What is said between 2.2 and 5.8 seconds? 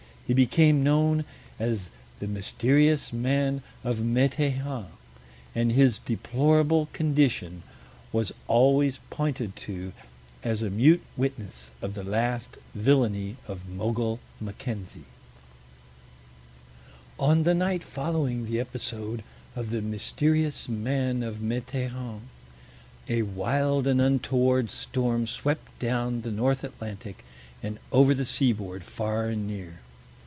the "Mysterious Man of Meteighan," and